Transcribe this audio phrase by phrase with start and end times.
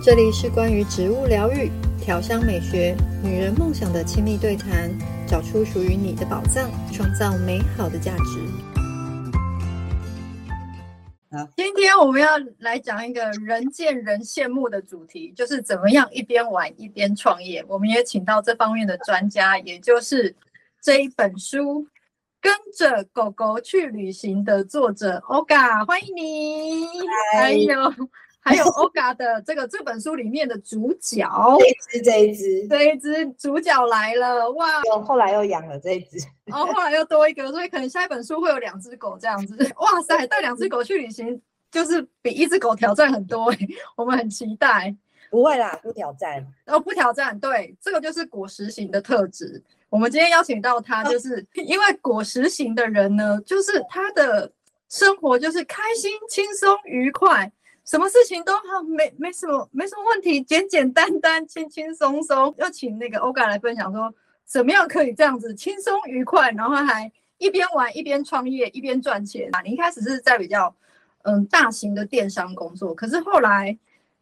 [0.00, 1.68] 这里是关于植物疗愈、
[2.00, 4.88] 调香美学、女人梦想的亲密对谈，
[5.26, 8.40] 找出属于你的宝藏，创造美好的价值。
[11.32, 17.64] 好，今天我们要来讲一个人见人羡慕的主题，就是怎么样一边玩一边创业。
[17.66, 20.32] 我们也请到这方面的专家，也就是
[20.80, 21.82] 这一本书
[22.40, 26.86] 《跟着狗狗去旅行》的作者 Olga，欢迎你。
[27.36, 27.92] 还有。
[28.48, 31.28] 还有 Olga 的这个这本书里面的主角，
[31.58, 34.82] 这一只，这一只，这一只主角来了哇！
[34.86, 39.54] 有后来又养了这一只，然后后来又多一个，所以可能下一本书会有两只狗这样子。
[39.78, 43.52] 哇塞，带两只狗去旅行，就是比一只狗挑战很多，
[43.96, 44.96] 我们很期待。
[45.30, 46.46] 不会啦，不挑战。
[46.64, 49.62] 哦，不挑战，对，这个就是果实型的特质。
[49.90, 54.50] 我们今天邀请到他，就是因为果实型的人呢，就是他的
[54.88, 57.52] 生活就是开心、轻松、愉快。
[57.88, 62.54] 什么事情都好，没没什么，没什么问题，简简单单，轻轻松松。
[62.58, 64.14] 要请那个 Olga 来分享说，
[64.44, 69.62] 怎么样可以这样子轻松愉快，然后还一边玩一边创业一边赚钱啊？
[69.62, 70.74] 你一开始是在比较
[71.22, 73.74] 嗯大型的电商工作，可是后来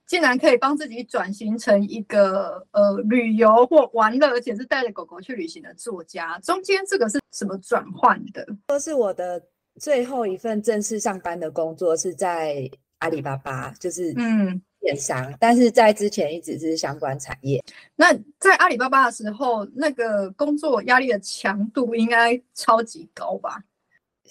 [0.06, 6.38] 竟然可以帮自己转型成一个呃旅游或玩乐，而且是带着狗狗去旅行的作家。
[6.38, 8.46] 中间这个是什么转换的？
[8.68, 9.42] 说是我的
[9.80, 12.70] 最后一份正式上班的工作是在。
[12.98, 17.62] 阿里巴巴就是嗯电商，嗯，但是在之前一直是相关产业。
[17.96, 23.62] 那在阿里巴巴的时候，那个工作压力的强度应该超级高吧？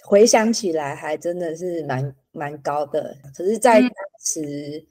[0.03, 3.17] 回想起来，还真的是蛮蛮高的。
[3.36, 4.86] 可是，在当时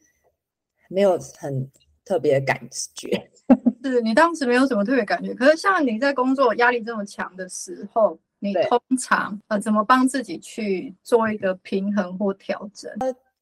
[0.89, 1.71] 没有很
[2.05, 2.61] 特别的感
[2.95, 3.31] 觉。
[3.85, 5.35] 是你当时没有什么特别感觉。
[5.35, 12.91] 可是，像你在工作压力这么强的时候，你通常呃怎么帮自己去做一个平衡或调整？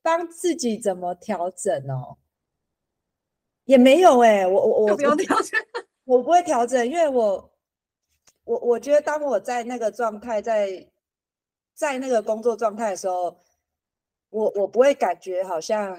[0.02, 2.18] 帮自己怎么调整哦？
[3.64, 5.58] 也没有哎、欸，我我我不用调整，
[6.04, 7.52] 我不会调整，因为我
[8.44, 10.90] 我我觉得当我在那个状态，在
[11.72, 13.40] 在那个工作状态的时候，
[14.30, 15.96] 我我不会感觉好像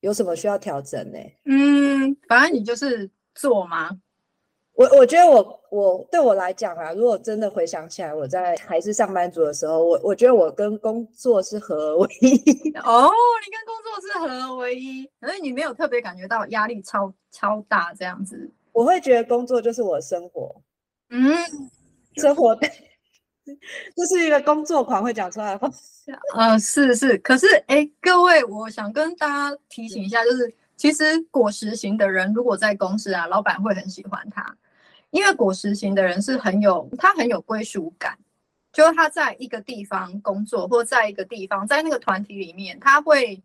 [0.00, 1.38] 有什么需要调整呢、欸。
[1.46, 3.98] 嗯，反正你就是做嘛。
[4.74, 12.34] 我我觉得我我对我来讲啊，如果真的回想起来，我在还是上班族的时候，我我觉得我跟工作是合而为一。
[12.82, 18.50] 哦，你跟工作是合而为一，可是你没有特别感觉到压力超超大这样子。
[18.72, 20.60] 我会觉得工作就是我的生活，
[21.10, 21.36] 嗯，
[22.16, 22.58] 生活
[23.94, 25.70] 这是一个工作狂会讲出来的话。
[26.34, 34.44] 呃，是是，可是哎，各位，我想跟大家提醒一下，就是其实果实型的人，如果在公司啊，老板会很喜欢他。
[35.14, 38.18] 因为果实型的人是很有，他很有归属感，
[38.72, 43.40] 就是他在一个地方工作，或在一个地方，在那个团体里面，他会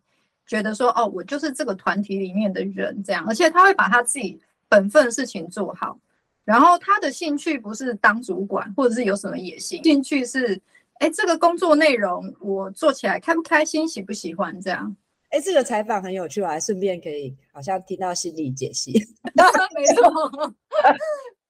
[0.48, 4.36] 觉得说，哦，我就是这个团体里面的人，这样，而且他会把他自己
[4.68, 5.96] 本分的事情做好。
[6.44, 10.60] 然后他的兴趣不是当主管，或者是有什么野心，兴趣是，
[10.94, 14.96] 哎，这个工作内容我做起来开不开心，喜不喜欢这样。
[15.28, 18.92] 哎，这个采访很有趣，我还顺便可以好像听到心理解析。
[19.76, 20.52] 没错。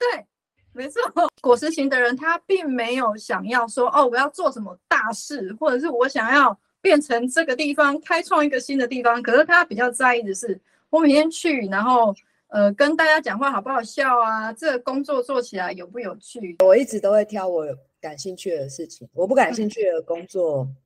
[0.01, 0.27] 对，
[0.73, 1.01] 没错。
[1.43, 9.23] 果实型的人，他并没有想要说哦，我要做什么大事，或者是我想要变成这个地方开创一个新的地方。
[9.23, 12.15] 可是他比较在意的是，我每天去，然后
[12.49, 14.53] 呃，跟大家讲话好不好笑啊？
[14.53, 16.57] 这个工作做起来有不有趣？
[16.65, 17.67] 我一直都会挑我
[18.01, 20.77] 感兴趣的事情，我不感兴趣的工作，嗯、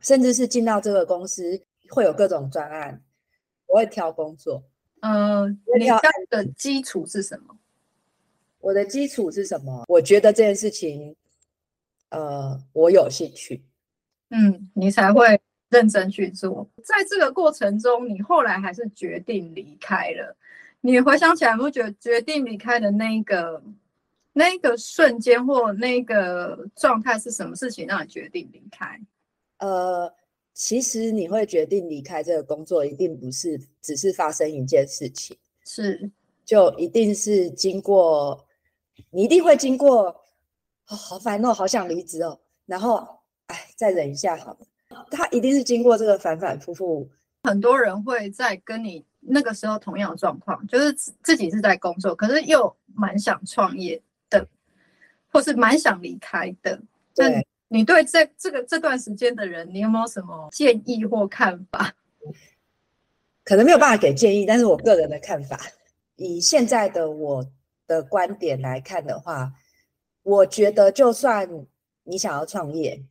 [0.00, 3.02] 甚至是进到这个公司会有各种专案，
[3.66, 4.62] 我会挑工作。
[5.00, 6.00] 嗯、呃，你挑
[6.30, 7.56] 的基础是什么？
[8.66, 9.84] 我的基础是什么？
[9.86, 11.14] 我觉得这件事情，
[12.08, 13.62] 呃，我有兴趣，
[14.30, 15.40] 嗯，你才会
[15.70, 16.68] 认真去做。
[16.82, 20.36] 在这个过程中，你后来还是决定离开了。
[20.80, 23.62] 你回想起来，不觉得决定离开的那个
[24.32, 29.00] 那个瞬间或那个状态是什么事情让你决定离开？
[29.58, 30.12] 呃，
[30.54, 36.10] 其实你会决定离开这个工作，一定不是只是发生一件事情，是
[36.44, 38.44] 就一定是经过。
[39.10, 40.08] 你一定会经过，
[40.88, 44.58] 哦，好烦哦，好想离职哦，然后，哎，再忍一下好了。
[45.10, 47.08] 他一定是经过这个反反复复。
[47.44, 54.46] 很多人会在跟你那个时候同样的状况，就是自己是在工作，可是又蛮想创业的，
[55.28, 56.80] 或是蛮想离开的。
[57.14, 61.94] 对，你对这这个这段时间的人，你有没有什么建议或看法？
[63.44, 65.58] 可能没有办法给建议，但是我个人的看法，
[66.16, 67.46] 以现在的我。
[67.86, 69.52] 的观点来看的话，
[70.22, 71.66] 我觉得就算
[72.02, 73.04] 你想要创业，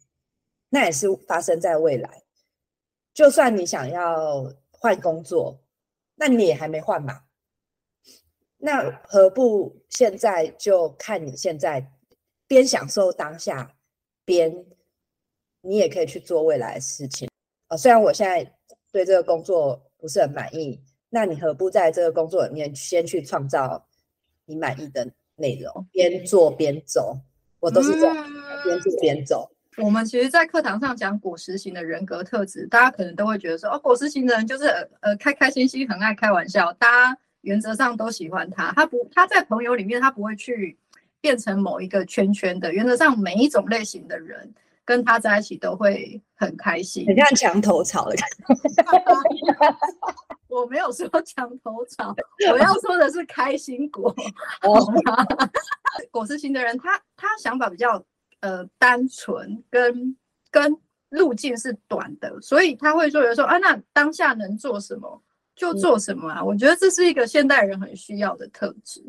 [0.69, 2.23] 那也是发生在未来。
[3.13, 5.61] 就算你想要换工作，
[6.15, 7.23] 那你也还没换嘛？
[8.57, 11.91] 那何不现在就看你现在
[12.47, 13.75] 边享受当下，
[14.25, 14.65] 边
[15.61, 17.29] 你也可以去做未来的事情
[17.67, 17.77] 啊。
[17.77, 18.43] 虽然我现在
[18.91, 23.87] 对这个工作不是很满意，那你何不在这个工作里面先去创造
[24.45, 27.17] 你满意的内容，边做边走？
[27.59, 28.15] 我都是这样，
[28.63, 29.49] 边做边走。
[29.77, 34.67] 我们其实，在课堂上讲果实型的人格特质，大家可能都会觉得说，哦，果实型的人就是
[35.01, 38.71] 呃开开心心，很爱开玩笑，大家原则上都喜欢他。
[38.73, 40.77] 他不，他在朋友里面，他不会去
[41.19, 42.71] 变成某一个圈圈的。
[42.71, 44.53] 原则上，每一种类型的人
[44.85, 47.05] 跟他在一起都会很开心。
[47.07, 48.45] 很像墙头草的感觉。
[50.47, 52.15] 我没有说墙头草，
[52.51, 54.15] 我要说的是开心果。
[56.11, 58.01] 果实型的人，他他想法比较。
[58.41, 60.15] 呃，单纯跟
[60.51, 60.77] 跟
[61.09, 65.19] 路径是短的，所以他会说，有人说啊，那当下能做什么
[65.55, 66.41] 就做什么啊。
[66.41, 69.03] 嗯、我觉得这是一个现代人很需要的特质。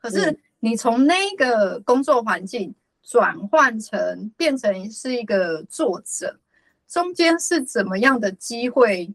[0.00, 2.74] 可是你从那个工作环境
[3.04, 6.38] 转换成变成是一个作者，
[6.88, 9.12] 中间是怎么样的机会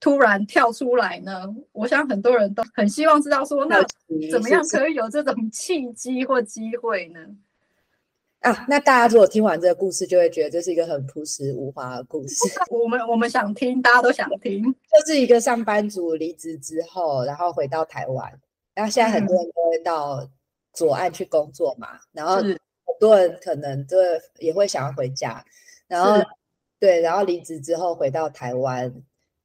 [0.00, 1.46] 突然跳出来呢？
[1.72, 3.84] 我想很多人都很希望知道说，那
[4.30, 7.20] 怎么样可以有这种契机或机会呢？
[8.40, 12.36] 啊，那大家如果听完这个故事，就会觉得这是一个很朴实无华的故事。
[12.72, 18.32] 我们我们想听，大家都想听，就是一个上班族离职之后，然后回到台湾，
[18.72, 20.26] 然后现在很多人都会到
[20.72, 22.58] 左岸去工作嘛，嗯、然后很
[23.00, 23.96] 多人可能就
[24.38, 25.44] 也会想要回家，
[25.88, 26.22] 然后
[26.78, 28.94] 对，然后离职之后回到台湾，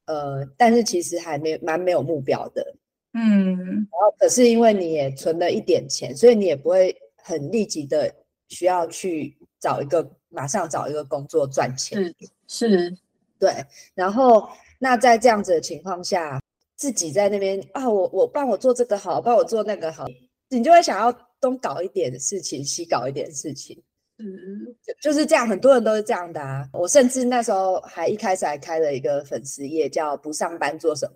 [0.04, 2.76] 呃，但是其实还没蛮没有目标的，
[3.14, 8.14] 嗯，然后可是因为你也存了一点钱，所以你也不会很立即的。
[8.48, 12.00] 需要去找一个，马上找一个工作赚钱，
[12.46, 12.96] 是是，
[13.40, 13.52] 对。
[13.92, 14.48] 然后，
[14.78, 16.40] 那在这样子的情况下，
[16.76, 20.06] 自己在那边啊，我我帮我做这个好，帮我做那个好，
[20.48, 23.82] 你就会想要东搞一点事情，西搞一点事情，
[24.18, 25.46] 嗯，就是这样。
[25.46, 26.68] 很多人都是这样的啊。
[26.72, 31.14] 我甚至那时候还一开始还开了一个粉丝页，叫“不上班做什么”，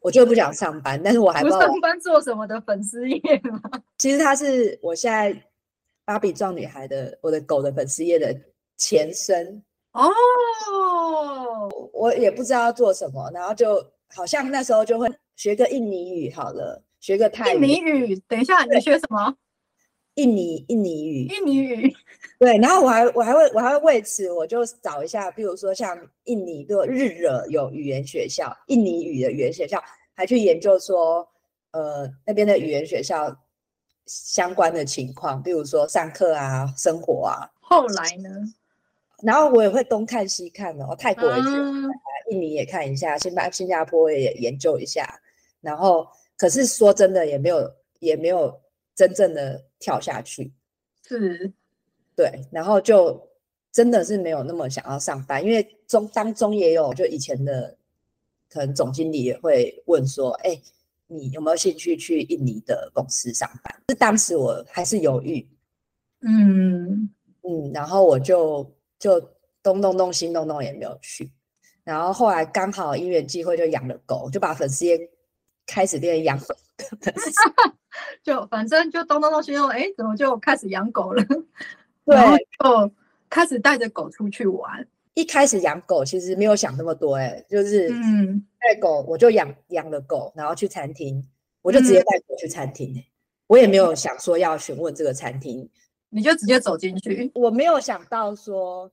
[0.00, 3.60] 我就不想上班，但是我还不，不上班做什么的粉丝页吗？
[3.98, 5.34] 其实它是我现在。
[6.06, 8.38] 芭比壮女孩的我的狗的粉丝页的
[8.76, 10.12] 前身哦，
[11.94, 17.56] 我也不知道要做什么，然后就好像那时候就会学个印尼语好了，学个泰语。
[17.56, 19.36] 印尼语，等一下，你学什么？
[20.14, 21.26] 印尼印尼语。
[21.26, 21.94] 印尼语。
[22.38, 29.78] 对，然后我还我还会我还会为此我就找一下，比如说像印尼的日惹有语言学校，印尼语的语言学校，
[30.14, 31.28] 还去研究说，
[31.72, 33.36] 呃，那边的语言学校。
[34.06, 37.48] 相关的情况，比如说上课啊、生活啊。
[37.58, 38.28] 后来呢？
[39.22, 41.90] 然后我也会东看西看的，哦，泰国也去，嗯、
[42.30, 45.08] 印尼也看一下，新加新加坡也研究一下。
[45.62, 48.60] 然后，可是说真的，也没有也没有
[48.94, 50.52] 真正的跳下去。
[51.06, 51.52] 是，
[52.16, 52.46] 对。
[52.50, 53.28] 然后就
[53.72, 57.76] 真的是没有那么想要上班，因为中当中也有，就以前的
[58.48, 60.60] 可能总经理也会问说：“哎。”
[61.06, 63.82] 你有没有兴趣去印尼的公司上班？
[63.90, 65.46] 是当时我还是犹豫，
[66.22, 67.10] 嗯
[67.42, 69.20] 嗯，然后我就就
[69.62, 71.30] 东动动西动动也没有去，
[71.84, 74.98] 然后后来刚好因缘际会就养了狗，就把粉丝页
[75.66, 76.54] 开始练养狗，
[78.22, 81.24] 就反正就东动动西动，哎，怎么就开始养狗了？
[82.04, 82.16] 对，
[82.58, 82.92] 就
[83.30, 84.86] 开始带着狗出去玩。
[85.14, 91.24] 一开始养狗其实没有想那么多，哎，就是嗯，带狗我就养养了狗，然后去餐厅，
[91.62, 93.04] 我就直接带狗去餐厅，嗯，
[93.46, 95.70] 我也没有想说要询问这个餐厅，
[96.08, 98.90] 你就直接走进去，我没有想到说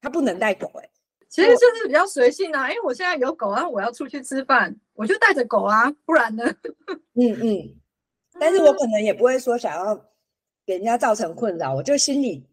[0.00, 0.88] 他不能带狗，哎，
[1.28, 6.44] 其实就是比较随性啊，因为我现在有狗啊，我要出去吃饭，我就带着狗啊，不然呢？
[7.14, 7.74] 嗯嗯，
[8.38, 9.94] 但是我可能也不会说想要
[10.64, 12.44] 给人家造成困扰，我就心里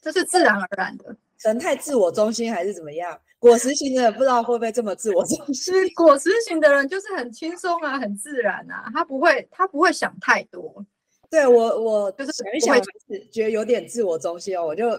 [0.00, 1.16] 这是自然而然的。
[1.42, 3.18] 可能太自我中心还是怎么样？
[3.38, 5.74] 果实型的人不知道会不会这么自我中心。
[5.94, 10.84] 果实型的人就是很轻松啊，很自然啊，他不会，他不会想太多。
[11.28, 12.76] 对我，我就是想一想，
[13.30, 14.64] 觉得有点自我中心哦。
[14.64, 14.90] 我就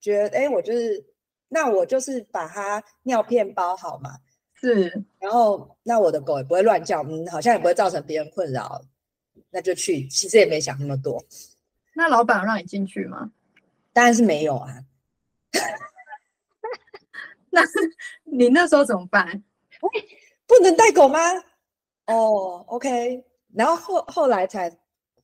[0.00, 1.02] 觉得，哎，我就是，
[1.48, 4.18] 那我就是把它尿片包好嘛。
[4.54, 8.80] 是，然后那我的狗也不会乱叫，嗯，好像也不会造成别人困扰，
[9.50, 10.06] 那就去。
[10.08, 11.24] 其实也没想那么多。
[11.94, 13.30] 那老板让你进去吗？
[13.92, 14.84] 当然是没有啊。
[17.50, 17.62] 那
[18.24, 19.42] 你那时候怎么办？
[20.46, 21.18] 不能带狗吗？
[22.06, 23.24] 哦、oh，OK。
[23.54, 24.70] 然后后后来才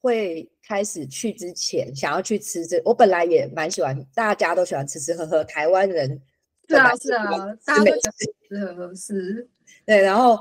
[0.04, 5.42] 会开始去之前想要去吃这，我本来也蛮喜欢，大家都喜欢吃吃喝喝。
[5.44, 6.20] 台湾人
[6.68, 7.24] 是啊是啊，
[7.64, 9.48] 大家都喜欢吃吃喝喝是。
[9.86, 10.38] 对，然后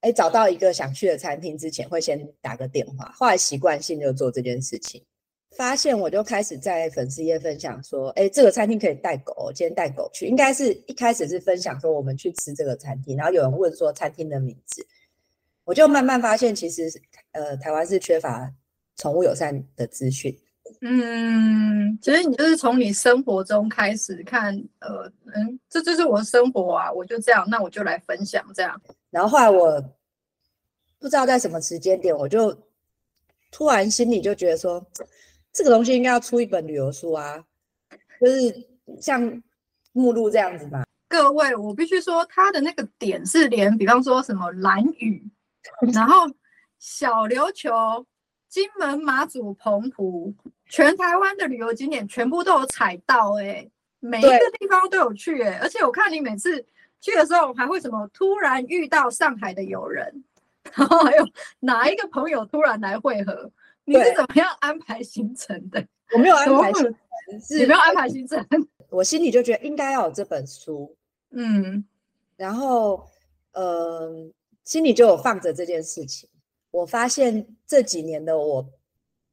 [0.00, 5.02] 哎，找到一个想去的餐厅之前，会先打个电话，后来习惯性就做这件事情。
[5.56, 10.26] 发现我就开始在粉丝页分享说，哎，这个餐厅可以带狗，今天带狗去。
[10.26, 14.86] 应该是一开始是分享说我们去吃这个餐厅，然后有人问说餐厅的名字，
[15.64, 16.92] 我就慢慢发现其实
[17.32, 18.52] 呃台湾是缺乏
[18.98, 20.38] 宠物友善的资讯。
[20.82, 28.78] 嗯，其实你就是从你生活中开始看，呃，嗯，这就是我的生活啊，我就这样，那我就来分享这样。
[29.10, 29.80] 然后后来我
[30.98, 32.56] 不知道在什么时间点，我就
[33.50, 34.84] 突然心里就觉得说，
[35.52, 37.42] 这个东西应该要出一本旅游书啊，
[38.20, 38.68] 就是
[39.00, 39.42] 像
[39.92, 40.84] 目录这样子吧。
[41.08, 45.26] 各位，我必须说，他的那个点是连，比方说什么蓝雨，
[45.94, 46.26] 然后
[46.78, 47.72] 小琉球、
[48.48, 50.34] 金门、马祖、澎湖。
[50.70, 56.62] 全台湾的旅游景点全部都有踩到哎、欸，每一个地方都有去哎、欸，而且我看你每次
[57.00, 60.24] 去的时候还会什么突然遇到上海的友人，
[60.76, 61.24] 然后还有
[61.60, 63.50] 哪一个朋友突然来会合，
[63.86, 65.82] 你是怎么样安排行程的？
[66.12, 66.94] 我没有安排行程，
[67.58, 68.46] 你没有安排行程，
[68.90, 70.94] 我心里就觉得应该要有这本书，
[71.30, 71.82] 嗯，
[72.36, 73.08] 然后
[73.52, 74.30] 呃，
[74.64, 76.28] 心里就有放着这件事情。
[76.70, 78.68] 我发现这几年的我。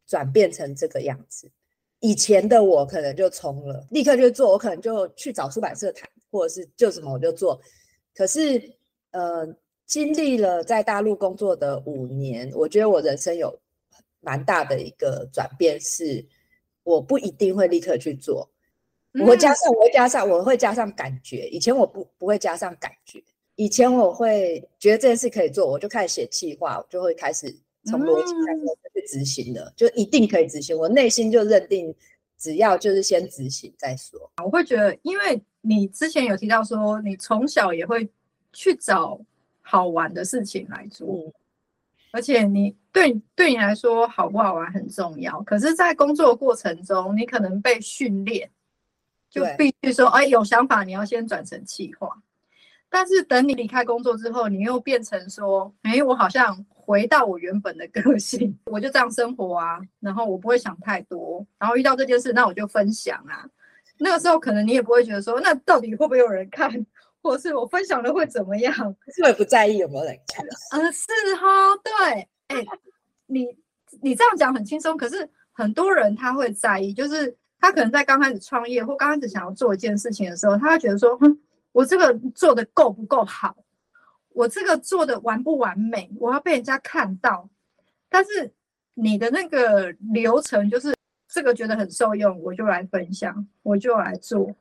[0.08, 1.51] 转变成这个样子，
[2.00, 7.60] 以前的我可能就冲了，立刻就做，我可能就去找出版社谈，或者是就什么我就做。
[8.13, 8.72] 可是，
[9.10, 9.51] 呃，
[9.88, 13.60] 经历了在大陆工作的五年，我觉得我人生有
[14.20, 16.24] 蛮大的一个转变，是
[16.84, 18.48] 我不一定会立刻去做，
[19.20, 21.50] 我会加上，我会加上，我会加上感觉。
[21.50, 23.24] 以前我不不会加上感觉，
[23.55, 27.55] 以前我会觉得这件事可以做，我就开始写计划，我就会开始。
[27.88, 30.75] 从逻辑开始去执行的，嗯、就一定可以执行。
[30.75, 31.93] 我内心就认定，
[32.35, 34.19] 只要就是先执行再说。
[34.43, 38.09] 我会觉得，因为你之前有提到说，你从小也会
[38.51, 39.21] 去找
[39.62, 41.33] 好玩的事情来做，嗯、
[42.12, 45.39] 而且你对对你来说好不好玩很重要。
[45.43, 48.50] 可是，在工作过程中，你可能被训练，
[49.29, 52.09] 就必须说，哎，有想法你要先转成企划。
[52.96, 56.66] 但是等你离开工作之后，你又变成说，哎，我好像。
[56.88, 63.44] 回到我原本的个性，我就这样生活啊，然后我不会想太多，然后遇到这件事，那我就分享啊。
[63.98, 66.72] 那个时候可能你也不会觉得说，那到底会不会有人看，
[67.24, 68.96] 或者是我分享了会怎么样？
[69.24, 70.46] 我也不在意有没有人看。
[70.46, 72.64] 嗯、呃，是哈，对，哎，
[73.25, 73.48] 你
[74.04, 81.36] 你这样讲很轻松，可是很多人他会在意，就是他可能在刚开始创业或刚开始想要做一件事情的时候，他会觉得说，哼，
[81.75, 83.53] 我这个做的够不够好？
[84.29, 86.10] 我这个做的完不完美？
[86.22, 87.50] 我要被人家看到，
[88.08, 88.50] 但是
[88.94, 90.96] 你的那个流程就是
[91.27, 94.55] 这个觉得很受用，我就来分享，我就来做，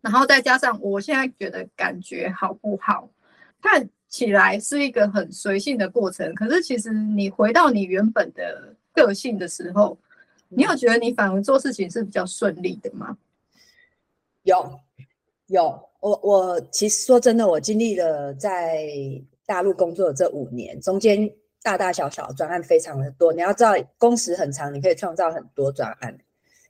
[0.00, 3.10] 然后再加上我现在觉得感觉好不好，
[3.60, 6.34] 看起来是一个很随性的过程。
[6.34, 9.98] 可是其实你回到你原本的个性的时候，
[10.48, 13.18] 你有觉得你反而做事情是比较顺利的吗？
[14.44, 14.80] 有，
[15.48, 15.87] 有。
[16.00, 18.88] 我我其实说真的，我经历了在
[19.44, 21.28] 大陆工作的这五年，中间
[21.60, 23.32] 大大小小的专案非常的多。
[23.32, 26.16] 你要知道，工时很长，你可以创造很多专案。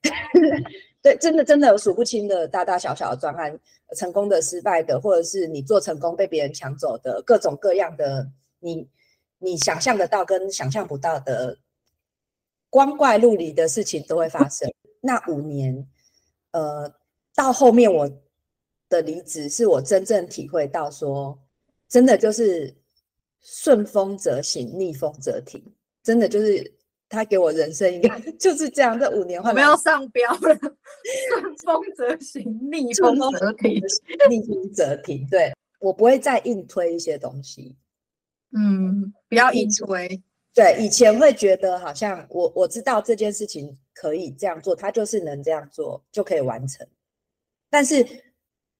[1.02, 3.58] 对，真的真的有数不清的大大小小的专案，
[3.97, 8.26] 成功的、失败的，或者是你做成功被别人抢走的，各种各样的，
[8.61, 8.88] 你
[9.38, 11.58] 你想象得到跟想象不到的
[12.70, 14.73] 光怪陆离的事情都会发生。
[15.02, 15.87] 那五年，
[16.52, 16.90] 呃，
[17.35, 18.11] 到后面我。
[18.88, 21.38] 的离职是我真正体会到说，
[21.88, 22.75] 真的就是
[23.40, 25.62] 顺风则行，逆风则停，
[26.02, 26.75] 真的就是
[27.09, 28.99] 他给我人生一个 就是这样。
[28.99, 30.59] 这五年后，我们要上标了，
[31.28, 33.80] 顺风则行，逆风则停，
[34.30, 35.26] 逆风则停。
[35.30, 37.76] 对，我不会再硬推一些东西，
[38.57, 40.23] 嗯，不要硬推。
[40.54, 46.87] 对，以前会觉得好像我我知道这件事情可以这样做，他就是能这样做就可以完成，
[47.68, 48.07] 但是。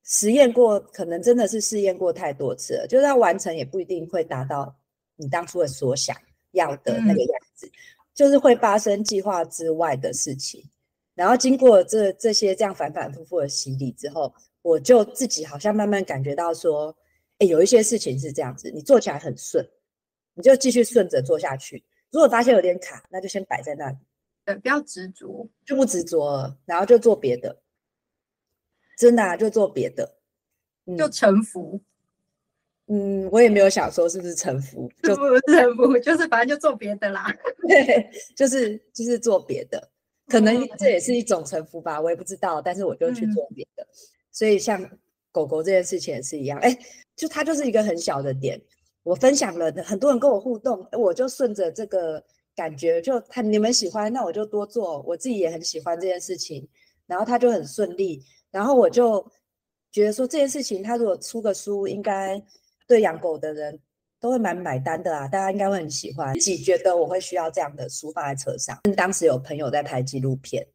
[0.09, 4.75] 实验过，可能真的是试验过太多次了，就是要完成也不一定会达到
[5.17, 6.17] 你当初的所想
[6.53, 7.73] 要的那个样子，嗯、
[8.15, 10.65] 就是会发生计划之外的事情。
[11.15, 16.97] 然后经过这这些这样反反复复的洗礼之后，我就自己好像慢慢感觉到说，
[17.39, 19.63] 哎，有一些事情是这样子，你做起来很顺，
[20.33, 21.85] 你就继续顺着做下去。
[22.11, 23.97] 如果发现有点卡，那就先摆在那里，
[24.47, 27.55] 对，不要执着，就不执着了，然后就做别的。
[28.99, 30.17] 真的啊，就做别的，
[30.99, 31.81] 就臣服。
[32.89, 37.33] 嗯，我也没有想说是不是臣服，就不是臣服， 就是反正就做别的啦。
[37.69, 39.89] 对，就是就是做别的，
[40.27, 42.61] 可能这也是一种臣服吧，我也不知道。
[42.61, 43.95] 但是我就去做别的，嗯、
[44.33, 44.83] 所以像
[45.31, 46.59] 狗狗这件事情也是一样。
[46.61, 46.77] 哎，
[47.15, 48.61] 就它就是一个很小的点，
[49.05, 52.25] 我分享了，很多人跟我互动，我就顺着这个
[52.57, 56.67] 感觉，就他你们喜欢，那我就多做，我自己也很喜欢这件事情，
[57.07, 59.25] 然后他就很顺利，然后我就
[59.91, 62.43] 觉得说这件事情，他如果出个书，应该
[62.87, 63.79] 对养狗的人
[64.21, 66.35] 都会蛮买单的啊，大家应该会很喜欢。
[66.35, 68.79] 自己觉得我会需要这样的书放在车上。
[68.97, 70.67] 当时有朋友在拍纪录片，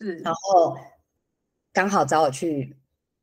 [0.00, 0.76] 嗯，然后
[1.72, 2.76] 刚好找我去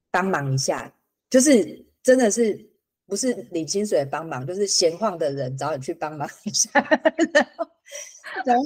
[0.10, 0.94] 帮忙一下，
[1.30, 2.70] 就是真的是。
[3.08, 7.68] 不是领薪水帮忙，就是闲晃的人找你去帮忙一下，然后，
[8.46, 8.64] 然后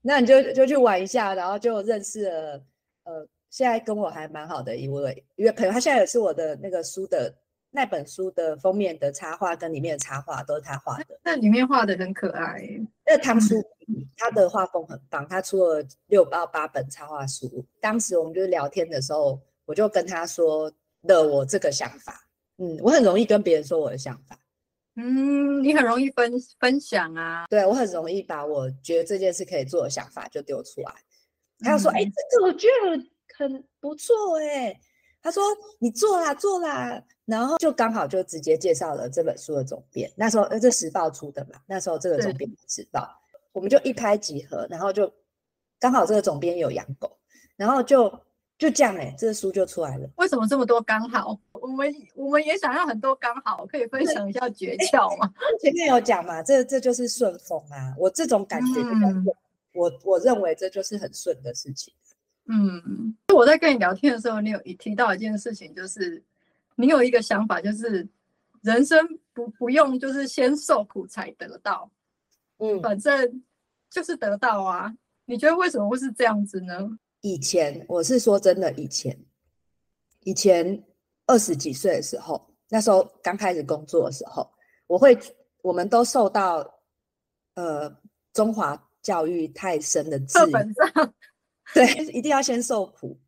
[0.00, 2.64] 那你就就去玩一下，然后就认识了
[3.04, 7.34] 呃，现在跟我还蛮好的一位一位朋友，他现在也是我的那个书的
[7.70, 12.66] 那本书的封面的插画跟里面的插画都是他画的，那里面画的很可爱。
[13.06, 13.54] 那汤书
[14.16, 17.64] 他的画风很棒，他出了六到八本插画书。
[17.80, 20.70] 当时我们就聊天的时候，我就跟他说
[21.02, 22.26] 了我这个想法。
[22.58, 24.36] 嗯，我很容易跟别人说我的想法。
[24.96, 27.46] 嗯，你很容易分分享啊。
[27.48, 30.92] 对，我很容易把我觉得这件事可以做的想法就丢出来。
[31.60, 34.80] 他就说：“哎、嗯欸，这个我觉得很不错哎、欸。”
[35.22, 35.42] 他说
[35.78, 40.10] ：“你做啦，做啦。”然后就刚好就直接介绍了这本书的总编。
[40.16, 41.60] 那时候，呃，这时报出的嘛。
[41.66, 43.08] 那时候这个总编是时报，
[43.52, 45.12] 我们就一拍即合，然后就
[45.78, 47.16] 刚好这个总编有养狗，
[47.56, 48.12] 然后就。
[48.58, 50.10] 就这样哎、欸，这个书就出来了。
[50.16, 51.38] 为什么这么多刚好？
[51.52, 55.32] 我们我们也想要很多刚好，可以分享一下诀窍吗？
[55.62, 57.94] 前面有讲嘛，这这就是顺风啊。
[57.96, 59.24] 我这种感觉，嗯、
[59.74, 61.94] 我我认为这就是很顺的事情。
[62.50, 66.22] 嗯，我在跟你聊天的时候，你有一提到一件事情，就是
[66.76, 68.08] 你有一个想法，就是
[68.62, 71.90] 人生不不用就是先受苦才得到，
[72.58, 73.42] 嗯，反正
[73.90, 74.92] 就是得到啊。
[75.26, 76.98] 你觉得为什么会是这样子呢？
[77.20, 79.16] 以前我是说真的，以前
[80.20, 80.82] 以前
[81.26, 84.50] 二十几岁的时候，那时候刚开始工作的时候，
[84.86, 85.18] 我会
[85.60, 86.80] 我们都受到
[87.56, 87.94] 呃
[88.32, 90.66] 中华教育太深的制约，
[91.74, 93.18] 对，一定要先受苦，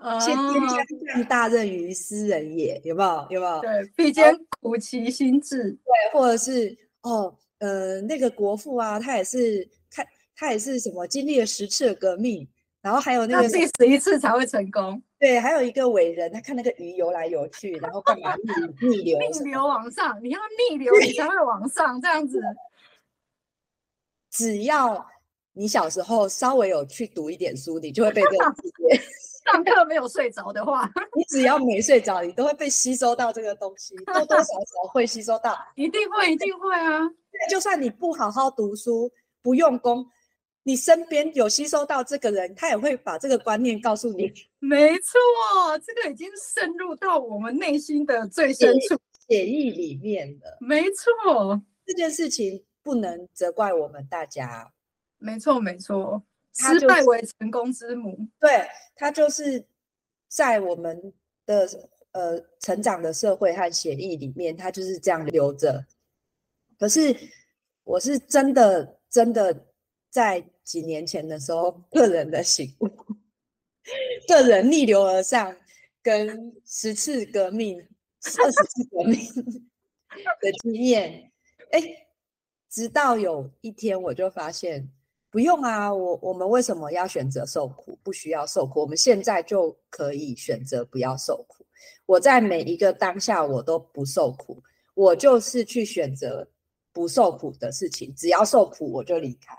[0.00, 3.26] 哦、先天降大任于斯人也，有没有？
[3.30, 3.60] 有没有？
[3.60, 12.48] 对，必先苦其心志，对，或者是哦，呃，那个国父啊，他也是看他也是什么经历了十次的革命。
[12.80, 15.00] 然后还有那个第十一次才会成功。
[15.16, 18.34] 对，还有一个伟人，他看那个鱼游来游去，然后干嘛
[18.80, 19.20] 逆 逆流？
[19.20, 22.42] 逆流往上，你要逆流，你才会往上，这样子。
[24.32, 25.06] 只要
[25.54, 29.02] 你小时候稍微有去读一点书，你就会被这个世界。
[29.44, 35.58] 上课没有睡着的话， 你只要没睡着，你都会被吸收到这个东西，多多少少会吸收到。
[35.74, 37.00] 一定会，一定会啊！
[37.50, 39.10] 就算你不好好读书，
[39.42, 40.06] 不用功。
[40.62, 44.32] 你身边有吸收到这个人，他也会把这个观念告诉你。
[44.60, 45.18] 没错，
[45.84, 48.96] 这个已经渗入到我们内心的最深处
[49.28, 50.56] 血液里面了。
[50.60, 54.70] 没错，这件事情不能责怪我们大家。
[55.22, 56.22] 没错，没错，
[56.54, 58.28] 失败为成功之母。
[58.40, 59.64] 对，他就是
[60.28, 61.12] 在我们
[61.46, 61.68] 的
[62.12, 65.86] 呃成长的社会和协议里面，他就是这样流着。
[66.78, 67.16] 可是
[67.84, 69.66] 我是真的真的
[70.10, 70.44] 在。
[70.64, 72.88] 几年前的时候，个人的醒悟，
[74.28, 75.54] 个人逆流而上，
[76.00, 79.18] 跟十次革命、二十次革命
[80.40, 81.32] 的经验，
[81.72, 81.82] 哎，
[82.70, 84.88] 直到有一天我就发现，
[85.32, 87.98] 不用啊，我我们为什么要选择受苦？
[88.02, 91.64] 不需要受苦，我们现在就可以选择不要受苦。
[92.04, 96.46] 我在每一个当下，我都不受苦，我就是去选择
[96.92, 99.56] 不受苦的事情，只要受苦，我就离开。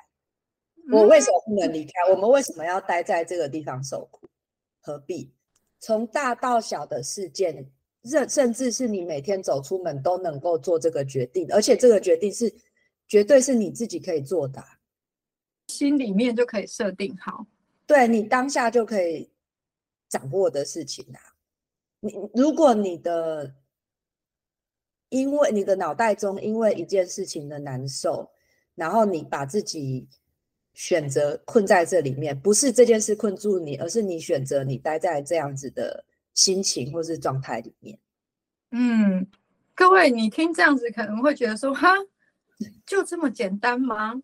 [0.91, 1.91] 我为什么不能离开？
[2.11, 4.29] 我们为什么要待在这个地方受苦？
[4.79, 5.33] 何必？
[5.79, 7.67] 从大到小的事件，
[8.03, 12.53] 甚甚至是你每天走出门都能够做这个决定，而且这个决定是
[13.07, 14.63] 绝对是你自己可以做的，
[15.73, 17.45] 心里面就可以设定好，
[17.87, 19.29] 对，你当下就可以
[20.07, 21.19] 掌握的事情啊。
[21.99, 23.55] 你如果你的
[25.09, 28.29] 因为你的脑袋中因为一件事情的难受，
[28.75, 30.07] 然后你把自己。
[30.75, 37.95] 选择困在这里面，不是这件事困住你，而是你选择你待在这样子的心情或是状态里面。
[38.71, 39.27] 嗯，
[39.75, 41.93] 各位，你听这样子可能会觉得说，哈，
[42.87, 44.15] 就这么简单吗？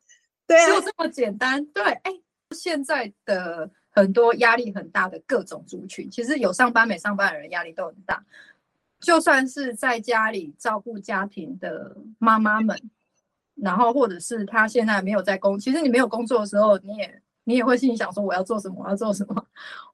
[0.50, 1.64] 对啊，就这么简单。
[1.68, 2.12] 对，哎，
[2.56, 8.26] 现在的很多压力很大的各种族群，其实有上班没上班的人压力都很大，
[9.00, 12.76] 就算是在家里照顾家庭的妈妈们。
[13.62, 19.46] 然后，或者是他现在没有在工，其实你没有工作的时候，你也你也会心里想说我要做什么，我要做什么。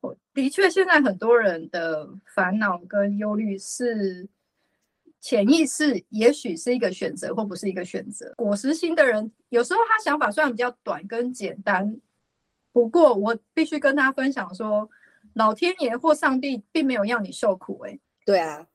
[0.01, 4.29] 我的确，现在很多人的烦恼跟忧虑是
[5.25, 8.31] 潜意识也许是一个选择，或不是一个选择。
[8.38, 11.99] 果实型的人有时候他想法虽然比较短跟简单，
[12.71, 14.88] 不过我必须跟他分享说，
[15.33, 18.67] 老天爷或上帝并没有要你受苦，欸，哎，对啊，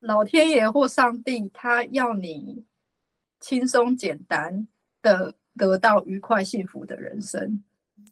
[0.00, 2.64] 老天爷或上帝他要你
[3.38, 4.66] 轻松简单
[5.02, 7.62] 的得到愉快幸福的人生。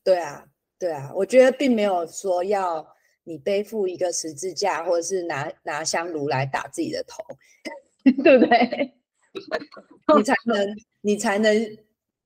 [0.05, 0.45] 对啊，
[0.79, 2.87] 对啊，我觉得并没有说要
[3.25, 7.23] 你背负一个十字架，或者是拿拿香炉来打自己的头，
[8.23, 8.95] 对不对？
[10.17, 11.79] 你才 能你才能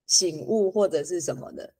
[0.06, 1.74] 醒悟或者是什么的。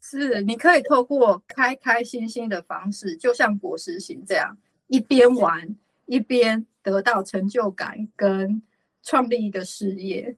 [0.00, 5.76] 是，你可以透过开开心心的方式，就像果实型这样，一边玩
[6.06, 8.62] 一边得到成就感，跟
[9.02, 10.36] 创立一个事业。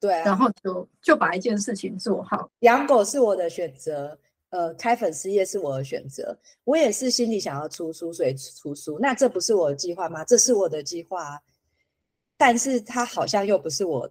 [0.00, 2.50] 对啊，然后就就把一件事情做好。
[2.60, 4.18] 养狗是我的选择，
[4.52, 6.36] 呃，开粉丝页是我的选择。
[6.64, 8.98] 我也是心里想要出书，所以出书。
[9.00, 10.22] 那这不是我的计划吗？
[10.24, 11.42] 这是我的计划，
[12.36, 14.10] 但是它好像又不是我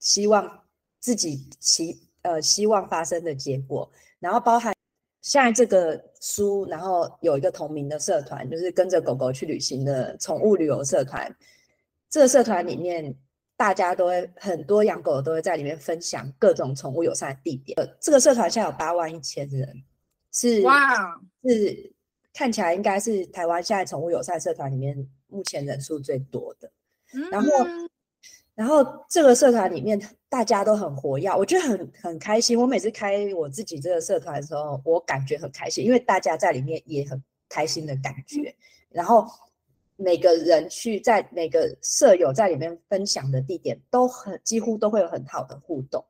[0.00, 0.64] 希望
[1.00, 3.90] 自己期呃希望发生的结果。
[4.18, 4.74] 然后包含
[5.20, 11.30] 现在这个书，然后有一个同名的社团，就是跟着狗狗去旅行的宠物旅游社团。
[12.08, 13.14] 这个社团里面。
[13.58, 17.74] 大家都会很多养狗的都会在里面分享各种宠物友善的地点。
[17.76, 19.82] 呃，这个社团现在有八万一千人，
[20.32, 21.92] 是哇，是
[22.32, 26.70] 看起来应该是台湾现在宠物友善社团里面目前人数最多的。
[27.12, 27.50] 嗯、然后，
[28.54, 32.56] 然后这个社团里面大家都很活跃，我觉得很很开心。
[32.56, 38.54] 我每次开我自己这个社团的时候，我感觉很开心，因为大家在里面也很开心的感觉。
[38.88, 39.26] 然后。
[40.00, 46.04] 每个人去在每个舍友在里面分享的地点都很几乎都会有很好的互动，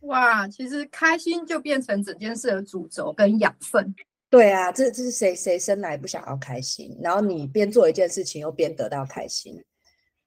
[0.00, 0.48] 哇！
[0.48, 3.94] 其实开心就变成整件事的主轴跟养分。
[4.30, 6.96] 对啊，这这是谁谁生来不想要开心？
[7.02, 9.62] 然后你边做一件事情又边得到开心，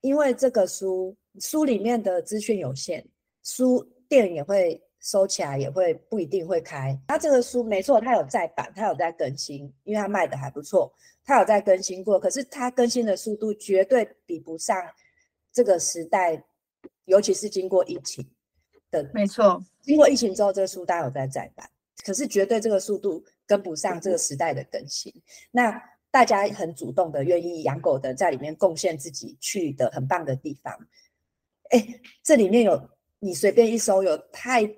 [0.00, 3.04] 因为这个书书里面的资讯有限，
[3.42, 6.96] 书店也会收起来，也会不一定会开。
[7.08, 10.92] 它这个书没错，它有再版，它有在更新，因为它卖的还不错。
[11.24, 14.76] 它有在更新过，可是它更新的速度绝对比不上
[15.52, 16.42] 这个时代，
[17.04, 18.28] 尤其是经过疫情
[18.90, 19.08] 的。
[19.14, 21.68] 没错，经过疫情之后，这个书单有在再版，
[22.04, 25.12] 可是绝对这个速度跟不上这个时代的更新。
[25.16, 30.76] 嗯、那大家很主动的愿意养狗的，在里面贡献自己去的很棒的地方。
[31.70, 34.68] 哎，这里面有你随便一搜，有太。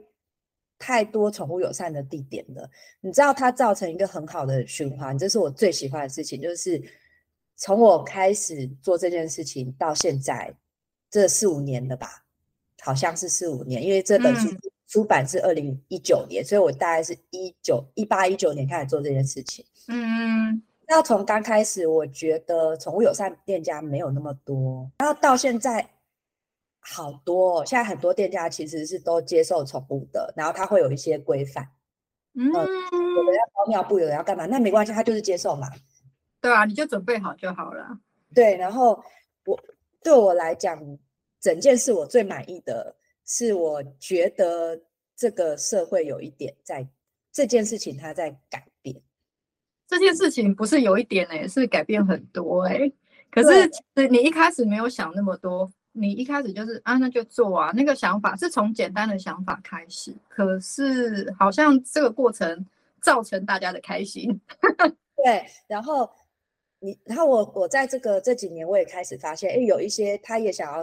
[0.85, 2.71] 太多宠物友善的地点了，
[3.01, 6.39] 你知道它造成一个很好的循环，这是我最喜欢的事情。
[6.39, 6.79] 就是
[7.57, 10.55] 从我开始做这件事情到现在，
[11.11, 12.27] 这四五年了吧，
[12.83, 14.47] 好像是四五年，因为这本书
[14.87, 19.65] 出版是二零一九年，嗯，所以我大概是一九一八一九年开始做这件事情。
[19.89, 25.89] 嗯，那从刚开始，我觉得宠物友善店家没有那么多，然后到现在。
[26.87, 31.67] 好多哦，现在很多店家其实是都接受宠物的，然后他会有一些规范，
[32.35, 35.67] 嗯，有人要包尿布，有人要干嘛，那没关系，他就是接受嘛。
[36.43, 37.99] 对啊，你就准备好就好了。
[38.35, 39.03] 对，然后
[39.47, 39.59] 我
[40.03, 40.79] 对我来讲，
[41.41, 42.95] 整件事我最满意的
[43.25, 44.79] 是，我觉得
[45.17, 46.87] 这个社会有一点在
[47.33, 49.01] 这件事情它在改变。
[49.89, 52.95] 这件事情不是有一点哎、欸，是改变很多哎、欸。
[53.31, 53.71] 可是
[54.11, 55.73] 你一开始没有想那么多。
[55.97, 62.67] 你一开始就是啊，那就做啊，那个想法是从简单的想法开始，可是好像这个过程
[63.01, 64.29] 造成大家的开心。
[65.25, 66.11] 对，然后
[66.81, 70.83] 你，然后我，我在这个这几年，我也开始发现，哎，有一些他也想要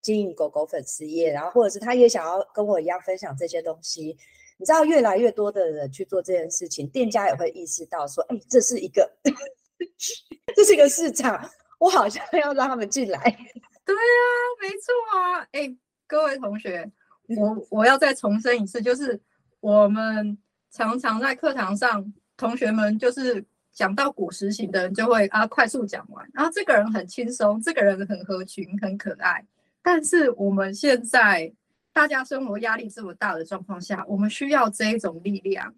[0.00, 4.16] 经营狗狗粉丝业，然后或者是他也想要跟我一样分享这些东西。
[4.56, 9.10] 你知道，越来越多的人去做这件事情，店家也会意识到说，哎，这是一个，
[10.56, 11.46] 这是一个市场，
[11.78, 13.38] 我好像要让他们进来。
[13.90, 15.76] 对啊，没错啊，哎，
[16.06, 16.88] 各位同学，
[17.36, 19.20] 我我要再重申一次，就是
[19.60, 20.38] 我们
[20.70, 29.44] 常常在课堂上，同学们就是讲到果实型的人就会啊快速讲完，然后这个人很轻松，这个人很合群，很可爱。
[29.82, 31.52] 但是我们现在
[31.92, 35.74] 大家生活压力这么大的状况下，我们需要这一种力量，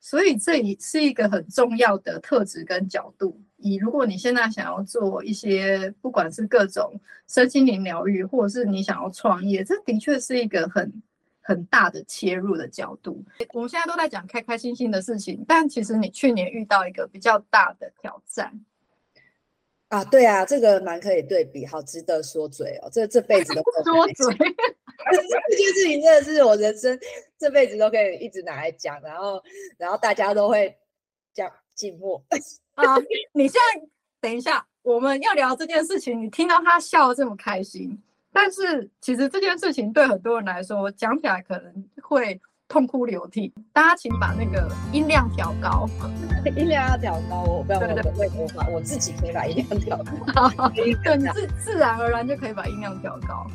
[0.00, 3.40] 所以这也是一个很重要的特质跟角度。
[3.58, 6.92] 以如果你现在想要做一些，不管是各种
[7.26, 10.90] 身心灵疗愈，或者是你想要创业，这的确是一个很
[11.40, 13.22] 很大的切入的角度。
[13.52, 18.52] 我们现在都在讲开开心心的事情，但其实你去年遇到一个比较大的挑战
[19.88, 24.36] 啊，对啊，这个蛮可以对比，好值得说嘴哦，这这辈子都说嘴，
[25.48, 26.98] 这件事情真的是我人生
[27.38, 29.42] 这辈子都可以一直拿来讲，然后
[29.78, 30.76] 然后大家都会
[31.32, 32.20] 讲寂寞。
[32.74, 32.96] 啊，
[33.32, 33.88] 你现在
[34.20, 37.96] 等一下，我们要聊这件事情，你听到他笑得这么开心，
[38.32, 43.52] 但是其实这件事情对很多人来说，讲起来可能会痛哭流涕。
[43.72, 45.86] 大家请把那个音量调高，
[46.56, 47.42] 音量要调高。
[47.42, 49.96] 我不要，对对对，我我我自己可以把音量调
[50.34, 53.46] 高， 对，你自自然而然就可以把音量调高。